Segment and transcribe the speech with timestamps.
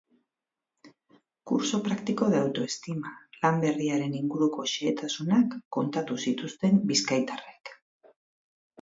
[1.49, 3.13] Curso practico de autoestima
[3.43, 7.77] lan berriaren inguruko xehetasunak kontatu zituzten bizkaitarrek.